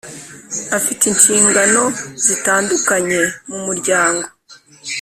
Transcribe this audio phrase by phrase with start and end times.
[0.77, 1.83] afite inshingano
[2.25, 4.27] zitandukanye mu muryango